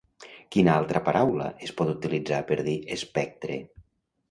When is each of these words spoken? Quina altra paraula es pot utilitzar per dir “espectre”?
Quina 0.53 0.71
altra 0.75 1.01
paraula 1.09 1.51
es 1.67 1.75
pot 1.83 1.93
utilitzar 1.95 2.41
per 2.51 2.59
dir 2.71 2.77
“espectre”? 2.99 3.63